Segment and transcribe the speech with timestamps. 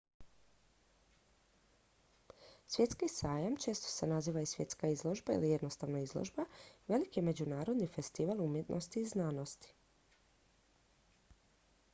[2.67, 6.45] svjetski sajam često se naziva i svjetska izložba ili jednostavno izložba
[6.87, 9.75] veliki je međunarodni festival umjetnosti i znanosti